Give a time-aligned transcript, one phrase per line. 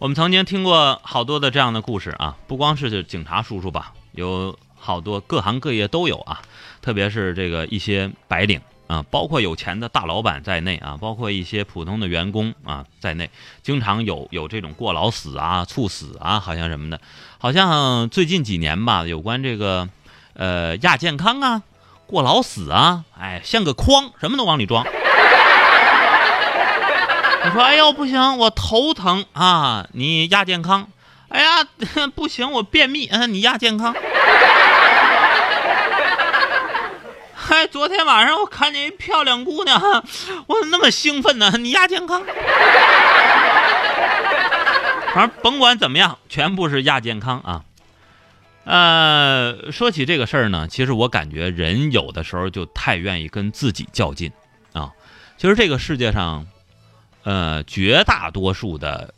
[0.00, 6.40] 我们曾经听过好多的这样的故事啊，不光是警察叔叔吧，有好多各行各业都有啊，
[6.80, 13.28] 特别是这个一些白领啊，包括有钱的大老板在内啊，包括一些普通的员工啊在内，
[13.64, 17.00] 经常有有这种过劳死啊、猝死啊，好像什么的，
[17.38, 19.88] 好像最近几年吧，有关这个
[20.34, 21.64] 呃亚健康啊、
[22.06, 24.86] 过劳死啊，哎，像个筐，什么都往里装。
[27.48, 29.86] 你说，哎呦，不行，我头疼啊！
[29.92, 30.86] 你亚健康。
[31.30, 31.66] 哎呀，
[32.14, 33.06] 不行，我便秘。
[33.06, 33.94] 嗯，你亚健康。
[37.34, 39.80] 嗨， 昨天晚上我看见一漂亮姑娘，
[40.46, 41.50] 我怎么那么兴奋呢？
[41.58, 42.22] 你亚健康。
[45.14, 47.62] 反正甭管怎么样，全部是亚健康啊。
[48.64, 54.30] 呃，说起这个事儿呢，其实我感觉人有的时候就太愿意跟自己较劲
[54.74, 54.90] 啊。
[55.38, 56.46] 其实这个世界上。
[57.28, 59.12] 呃，绝大多数的，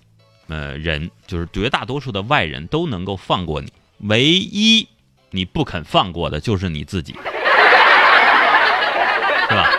[0.49, 4.89] 呃人，就是绝大多数的外人都能够放过你，唯一
[5.31, 7.13] 你不肯放过的就是你自己，
[9.49, 9.71] 是吧？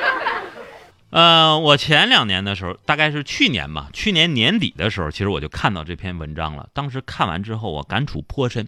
[1.10, 6.70] 呃，我前两年的时候，大概是去年吧，去年年底的时候，其实我就看到这篇文章了。
[6.72, 8.66] 当时看完之后，我感触颇深。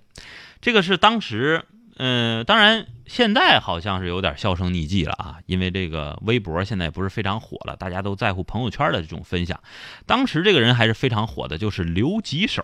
[0.59, 1.63] 这个是当时。
[1.97, 9.59] 嗯，当然，现在好像是有点销声匿迹了啊，因为这个微博现在不是非常火了，大家都在乎朋友圈的这种分享。
[10.05, 12.63] 当时这个人还是非常火的，就是留吉手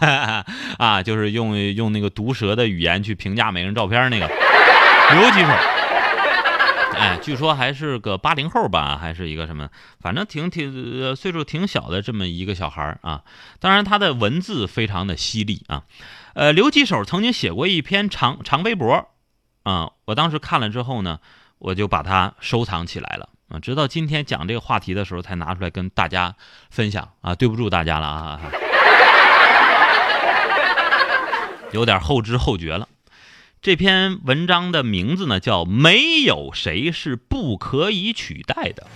[0.78, 5.52] 啊，就是用用那个毒舌的语言去评价每人照片那个留吉手。
[7.04, 9.68] 哎，据说还是个八零后吧，还是一个什么，
[10.00, 13.20] 反正挺挺岁数挺小的这么一个小孩啊。
[13.60, 15.82] 当然，他的文字非常的犀利啊。
[16.32, 19.10] 呃，刘吉手曾经写过一篇长长微博，
[19.64, 21.18] 啊，我当时看了之后呢，
[21.58, 26.34] 我就把它收藏起来了啊，直到今天讲这个话题的时候才拿出来跟大家
[26.70, 28.40] 分享啊，对不住大家了啊，
[31.72, 32.88] 有点后知后觉了。
[33.64, 38.86] 这篇文章的名字呢叫《没有谁是不可以取代的》，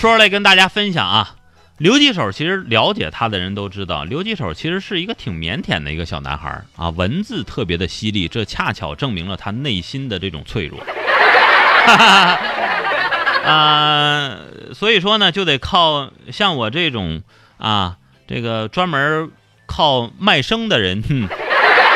[0.00, 1.36] 说出来跟大家分享啊。
[1.78, 10.80] 刘吉手其实了解他的人都知道，刘吉手其实是一个挺腼腆的一个小男孩啊，文字特别的犀利，这恰巧证明了他内心的这种脆弱。
[13.46, 14.36] 啊，
[14.74, 17.22] 所以说呢，就得靠像我这种
[17.58, 19.30] 啊，这个专门
[19.66, 21.28] 靠卖声的人，哼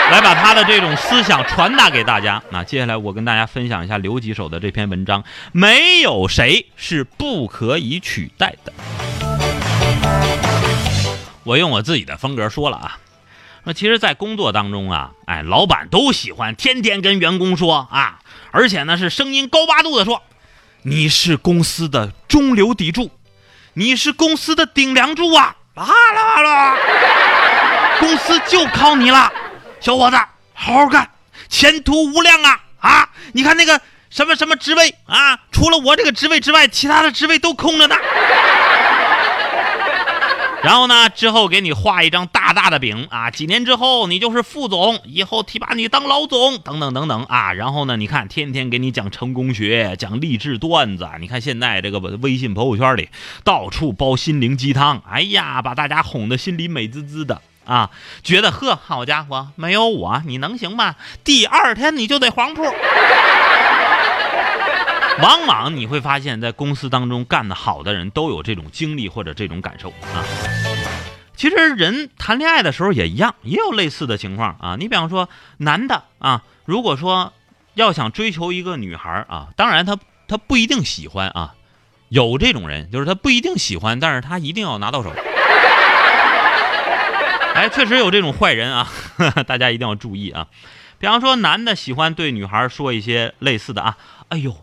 [0.12, 2.40] 来把他的这种思想传达给大家。
[2.50, 8.72] 那接下来我跟大家分享一下刘吉手的这篇文章：没有谁是不可以取代的。
[11.42, 12.98] 我用我自己的风格说了啊，
[13.64, 18.20] 那其实，在工作当中啊，哎，老板都喜欢天天跟员工说啊，
[18.52, 20.22] 而且呢是声音高八度的说，
[20.82, 23.10] 你是公司的中流砥柱，
[23.74, 26.76] 你是公司的顶梁柱啊，啦啦啦，
[27.98, 29.32] 公司就靠你了，
[29.86, 30.16] 小伙子，
[30.52, 31.08] 好好干，
[31.48, 33.08] 前途无量啊啊！
[33.34, 33.80] 你看那个
[34.10, 37.94] 什么什么职位啊，除了我这个职位之外，其他的职位都空着呢。
[40.64, 41.08] 然后呢？
[41.10, 43.30] 之后给你画一张大大的饼啊！
[43.30, 47.52] 几年之后你就是副总，以后提拔你当老总，等等等等啊！
[47.52, 47.96] 然后呢？
[47.96, 51.08] 你看天天给你讲成功学，讲励志段子。
[51.20, 53.08] 你看现在这个微信朋友圈里
[53.44, 57.90] 到处煲心灵鸡汤，哎呀，把大家哄得心里美滋滋的啊！
[58.22, 60.94] 觉得呵，好家伙，没有我你能行吗？
[61.22, 62.62] 第二天你就得黄铺。
[65.22, 70.24] 往往你会发现，在公司当中干得好的人都有这种经历或者这种感受啊。
[71.34, 74.76] 其实人谈恋爱的时候也一样，也有类似的情况啊。
[74.78, 75.28] 你比方说，
[75.58, 77.32] 男的啊，如果说
[77.74, 79.98] 要想追求一个女孩啊，当然他
[80.28, 81.54] 他不一定喜欢啊，
[82.10, 85.12] 有这种人，就是他不一定喜欢，但是他一定要拿到手。
[87.56, 88.88] 哎，确实有这种坏人啊，
[89.46, 90.46] 大家一定要注意啊。
[90.98, 93.96] 比方说，男的喜欢对女孩说一些类似的啊，
[94.28, 94.54] 哎呦。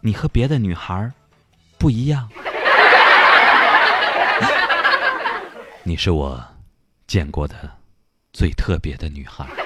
[0.00, 1.10] 你和别的女孩
[1.78, 2.28] 不一样，
[5.82, 6.44] 你是我
[7.06, 7.54] 见过的
[8.30, 9.46] 最特别的女孩。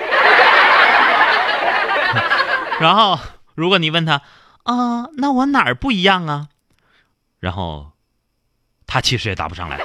[2.78, 3.18] 然后，
[3.56, 4.22] 如果你问他
[4.62, 6.46] 啊，那我哪儿不一样啊？
[7.40, 7.90] 然后，
[8.86, 9.80] 他其实也答不上来。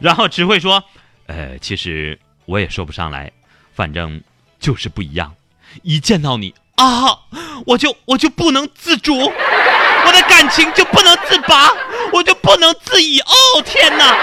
[0.00, 0.82] 然后只会说，
[1.26, 3.30] 呃，其实我也说不上来，
[3.74, 4.22] 反正
[4.58, 5.34] 就是不一样。
[5.82, 7.18] 一见到你啊，
[7.66, 11.70] 我就我就不能自主，我的感情就不能自拔，
[12.12, 13.20] 我就不能自已。
[13.20, 14.16] 哦天哪，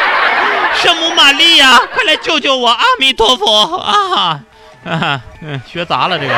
[0.75, 2.69] 圣母玛利亚，快来救救我！
[2.69, 4.43] 阿弥陀佛啊！
[5.41, 6.33] 嗯，学杂了这个。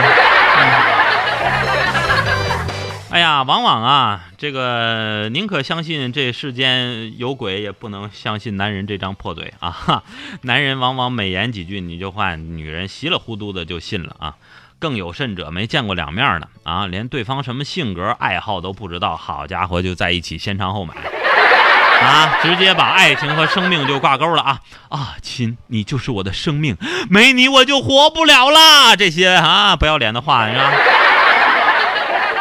[3.10, 9.72] 哎呀，往往啊，这个宁可相信这世间有鬼，也不能相信男人这张破嘴啊！
[9.72, 10.04] 哈，
[10.44, 14.36] 男人往往美言几句你就换，女人稀里糊涂的就信了啊！
[14.78, 20.94] 更有甚者，没见过两面的啊，连对方什么性格、爱好都不知道，好家伙，就在一起先尝后买
[22.04, 24.60] 啊，直接把爱情和生命就挂钩了啊！
[24.90, 26.76] 啊，亲，你就是我的生命，
[27.10, 28.98] 没你我就活不了了。
[28.98, 30.70] 这些啊，不要脸的话，你知道。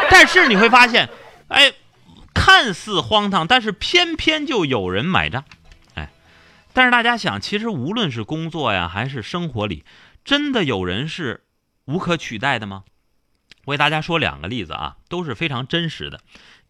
[0.11, 1.09] 但是你会发现，
[1.49, 1.73] 哎，
[2.35, 5.45] 看似荒唐，但是偏偏就有人买账，
[5.95, 6.11] 哎，
[6.73, 9.85] 但是大家想，其实无论是工作呀，还是生活里，
[10.25, 11.45] 真的有人是
[11.87, 12.85] 无可取代的吗？
[13.67, 16.21] 我给大家说两个例子啊，都是非常真实的。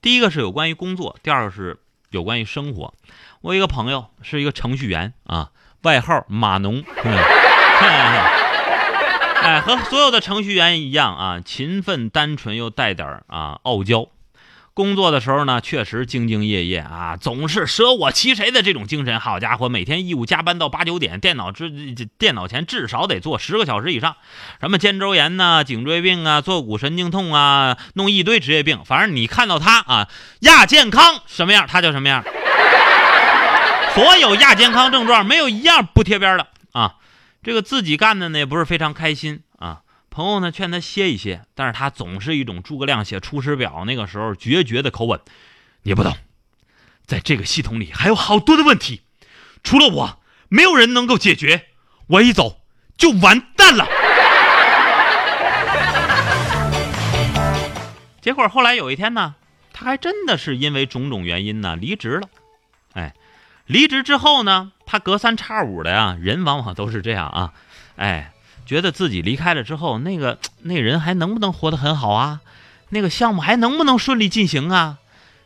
[0.00, 1.79] 第一个是有关于工作，第二个是
[2.11, 2.94] 有关于生活。
[3.43, 5.50] 我一个朋友是一个程序员啊，
[5.83, 6.83] 外号码农。
[7.05, 7.19] 嗯
[9.43, 14.09] 哎，和所有的程序员一样啊，勤奋、单纯又带点啊傲娇。
[14.75, 19.19] 工作的时候呢，确实兢兢业业啊，总是舍我其谁的这种精神。
[19.19, 21.71] 好家伙，每天义务加班到八九点，电脑之
[22.19, 24.17] 电脑前至少得坐十个小时以上。
[24.61, 28.81] 什么肩周炎呐、颈椎病啊、坐骨神经痛啊，弄一堆职业病。
[28.85, 30.09] 反正你看到他啊，
[30.41, 32.23] 亚健康什么样，他就什么样。
[33.94, 36.47] 所有亚健康症状没有一样不贴边的。
[37.46, 39.82] 这个自己干的呢，也不是非常开心啊。
[40.10, 45.20] 朋友呢劝他歇一歇，但是他总是一种诸葛亮写《出师表》那个时候决绝的口吻。
[45.82, 46.16] 你不懂，
[47.04, 49.02] 在这个系统里还有好多的问题，
[49.62, 51.66] 除了我，没有人能够解决。
[52.08, 52.62] 我一走
[52.98, 53.87] 就完蛋了。
[58.20, 59.37] 结果后来有一天呢，
[59.72, 62.28] 他还真的是因为种种原因呢离职了。
[62.94, 63.14] 哎，
[63.66, 64.72] 离职之后呢？
[64.87, 67.53] 他隔三差五的呀，人往往都是这样啊，
[67.97, 68.33] 哎，
[68.65, 72.41] 觉得自己离开了之后，那个那人还能不能活得很好啊？
[72.91, 74.99] 那个项目还能不能顺利进行啊？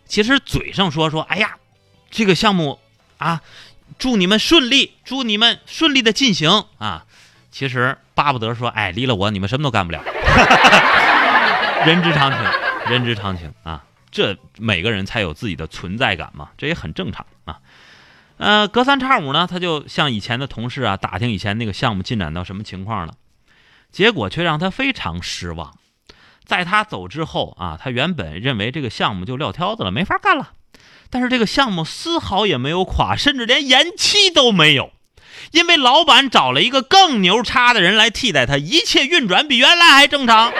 [0.07, 1.57] 其实嘴上说说，哎呀，
[2.11, 2.79] 这个项目
[3.17, 3.41] 啊，
[3.99, 7.07] 祝你们顺利，祝你们顺利的进行啊。
[7.51, 10.03] 其实巴不得说，哎，离了我，你们什么都干不了。
[11.87, 12.41] 人之常情，
[12.91, 17.59] 人之常情啊，这每个人才有自己的存在感嘛，这也很正常啊。
[18.41, 23.13] 呃，隔三差五呢，他就向以前的同事啊打听以前那个项目进展到什么情况了，
[23.93, 25.75] 结果却让他非常失望。
[26.47, 30.53] 在他走之后啊，他原本认为这个项目就撂挑子了，没法干了。
[31.11, 34.91] 但是这个项目丝毫也没有垮，甚至连延期都没有，
[35.51, 40.51] 因为老板找了一个更牛叉的人来替代他，一切运转比原来还正常。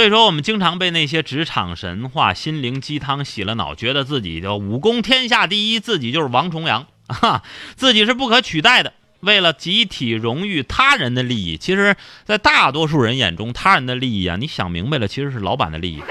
[0.00, 7.42] 所以说，我们经常被那些职场神话、心灵鸡汤洗了脑，觉得自己就武功天下第一，自己就是王重阳， 哈，
[7.76, 8.94] 自己是不可取代的。
[9.20, 11.94] 为了集体荣誉、他人的利益，其实，
[12.24, 16.02] 在大多数人眼中，他人的利益啊，你想明白了，其实是老板的利益。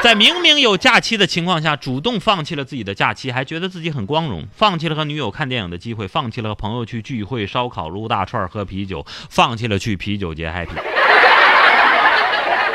[0.00, 11.01] 在明明有假期的情况下，主动放弃了自己的假期，还觉得自己很光荣，放弃了和女友看电影的机会，放弃了和朋友去聚会、烧烤、撸大串、喝啤酒，放弃了去啤酒节 happy。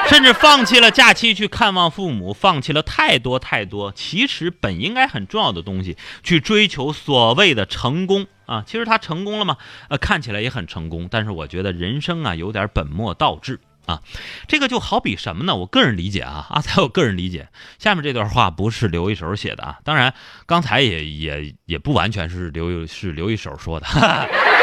[0.09, 8.63] 甚至放弃了假期去看望父母，放弃了太多太多，其实本应该很重要的东西，去追求所谓的成功啊！
[8.65, 9.57] 其实他成功了吗？
[9.89, 14.02] 呃，看起来也很成功，但是我觉得人生啊有点本末倒置啊。
[14.47, 15.56] 这个就好比什么呢？
[15.56, 20.14] 我个人理解啊，阿才我个人理解，下面这段话不是刘一手写的啊，当然
[20.45, 23.85] 刚才也也也不完全是刘是刘一手说的，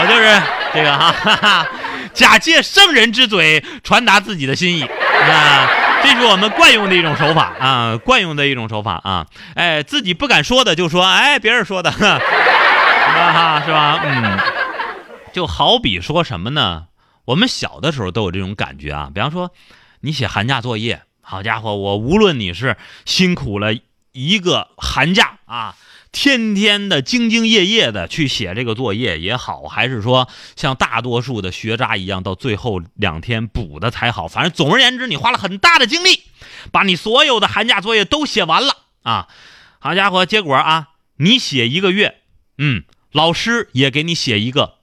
[0.00, 0.42] 我就是
[0.74, 1.12] 这个哈。
[1.12, 1.66] 哈哈
[2.14, 5.68] 假借圣人之嘴传达自己的心意啊，
[6.02, 9.26] 这是我们惯用的一种手法啊，惯用的一种手法啊。
[9.54, 12.18] 哎，自己不敢说的就说，哎，别人说的， 哈
[13.32, 14.00] 哈，是吧？
[14.02, 14.38] 嗯，
[15.32, 16.86] 就好比说什么呢？
[17.26, 19.10] 我们小的时候都有这种感觉啊。
[19.14, 19.52] 比方说，
[20.00, 23.74] 你写寒假作业，好家伙，我无论你是辛苦了
[24.12, 25.76] 一个寒假啊。
[26.20, 34.26] 天天的兢兢业业的去写这个作业也好，还是说像大多数的学渣一样，到最后两天补的才好。
[34.26, 36.24] 反正总而言之，你花了很大的精力，
[36.72, 39.28] 把你所有的寒假作业都写完了啊！
[39.78, 42.16] 好家伙，结果啊，你写一个月，
[42.58, 42.82] 嗯，
[43.12, 44.78] 老师也给你写一个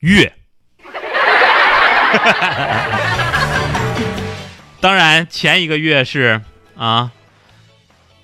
[0.00, 0.34] 月。
[4.80, 6.42] 当然，前一个月是
[6.76, 7.12] 啊，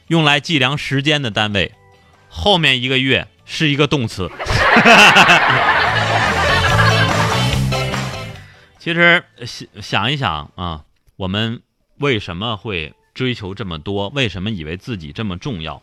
[0.09, 1.73] 用来计量时间的单位。
[2.37, 4.29] 后面一个月是一个动词。
[8.81, 10.85] 其实想想一想啊，
[11.17, 11.63] 我们
[11.99, 14.09] 为什么会追求这么多？
[14.09, 15.81] 为什么以为自己这么重要？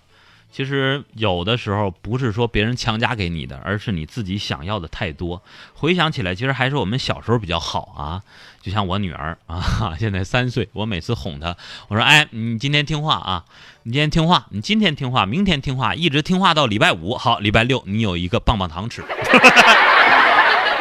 [0.52, 5.42] 其实有的时候不是说别人强加给你的，而是你自己想要的太多。
[5.74, 8.22] 回想起来，其实还是我们小时候比较好啊。
[8.62, 11.56] 就像我女儿啊， 现在三岁，我每次哄她，
[11.88, 13.44] 我说：“哎，你今天听话啊，
[13.84, 17.18] 你今天听话，你今天听话，明天听话，一直听话到礼拜五。
[17.18, 19.02] 好，礼拜六你有一个棒棒糖吃。”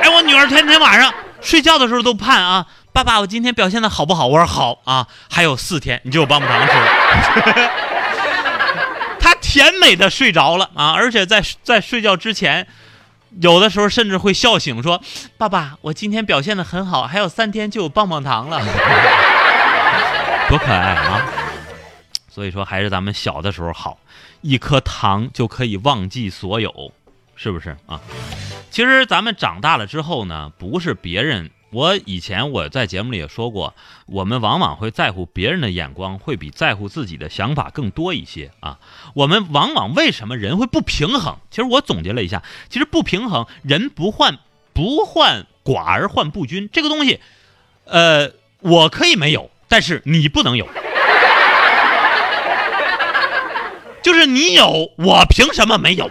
[0.03, 4.27] 哎，我女儿天天晚上睡觉的时候都盼啊，爸爸，我今天表现的好不好？
[4.27, 7.71] 我说好啊，还有四天你就有棒棒糖吃。
[9.51, 12.69] 甜美的睡着了啊，而且在在睡觉之前。
[13.41, 15.01] 有的时候甚至会笑醒，说
[15.39, 18.59] ：“爸爸，我今天表现的很好，还有三天就有棒棒糖了，
[20.51, 21.31] 多可爱啊！”
[22.29, 24.01] 所以说，还是咱们小的时候好，
[24.41, 26.93] 一颗糖就可以忘记所有，
[27.37, 28.01] 是不是啊？
[28.69, 31.51] 其实咱们长大了之后呢，不是别人。
[31.73, 33.75] 我以前我在节目里也说过，
[34.07, 38.79] 我们往往会在乎别人的眼光，会比在乎自己的想法更多一些啊。
[39.15, 41.37] 我们往往为什么人会不平衡？
[41.51, 44.39] 其实我总结了一下，其实不平衡，人不患
[44.73, 46.69] 不患寡而患不均。
[46.73, 47.21] 这个东西，
[47.85, 50.69] 呃，我可以没有，但是你不能有。
[54.03, 56.11] 就是你有，我凭什么没有？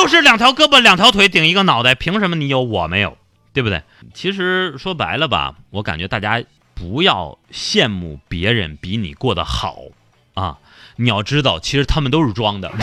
[0.00, 3.18] 就是两条胳膊两条腿顶一个脑袋，凭什么你有我没有？
[3.52, 3.82] 对不对？
[4.14, 6.42] 其实说白了吧，我感觉大家
[6.74, 9.76] 不要羡慕别人比你过得好
[10.32, 10.56] 啊！
[10.96, 12.72] 你要知道，其实他们都是装的。